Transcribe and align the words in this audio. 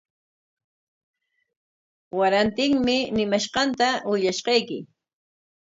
Warantinmi 2.17 2.97
ñimanqanta 3.15 3.87
willashqayki. 4.09 4.77